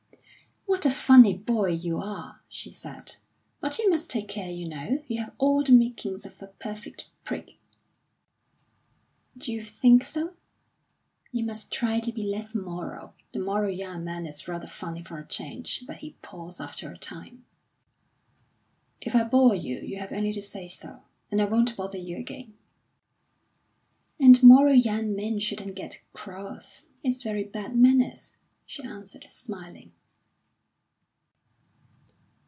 "What 0.67 0.85
a 0.85 0.89
funny 0.91 1.33
boy 1.37 1.71
you 1.71 1.97
are!" 1.97 2.39
she 2.47 2.71
said. 2.71 3.17
"But 3.59 3.77
you 3.77 3.89
must 3.89 4.09
take 4.09 4.29
care, 4.29 4.49
you 4.49 4.69
know; 4.69 5.03
you 5.05 5.19
have 5.19 5.33
all 5.37 5.63
the 5.63 5.73
makings 5.73 6.25
of 6.25 6.41
a 6.41 6.47
perfect 6.47 7.09
prig." 7.25 7.57
"D'you 9.37 9.63
think 9.63 10.05
so?" 10.05 10.33
"You 11.33 11.43
must 11.43 11.71
try 11.73 11.99
to 11.99 12.13
be 12.13 12.23
less 12.23 12.55
moral. 12.55 13.13
The 13.33 13.39
moral 13.39 13.69
young 13.69 14.05
man 14.05 14.25
is 14.25 14.47
rather 14.47 14.65
funny 14.67 15.03
for 15.03 15.17
a 15.19 15.27
change, 15.27 15.83
but 15.85 15.97
he 15.97 16.15
palls 16.21 16.61
after 16.61 16.89
a 16.89 16.97
time." 16.97 17.45
"If 19.01 19.13
I 19.13 19.25
bore 19.25 19.55
you, 19.55 19.75
you 19.79 19.97
have 19.97 20.13
only 20.13 20.31
to 20.31 20.41
say 20.41 20.69
so, 20.69 21.01
and 21.29 21.41
I 21.41 21.45
won't 21.45 21.75
bother 21.75 21.97
you 21.99 22.15
again." 22.15 22.53
"And 24.21 24.41
moral 24.41 24.73
young 24.75 25.17
men 25.17 25.39
shouldn't 25.39 25.75
get 25.75 25.99
cross; 26.13 26.85
it's 27.03 27.23
very 27.23 27.43
bad 27.43 27.75
manners," 27.75 28.31
she 28.65 28.83
answered, 28.83 29.25
smiling. 29.27 29.91